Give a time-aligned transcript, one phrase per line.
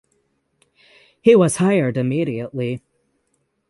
[1.21, 2.81] He was hired immediately.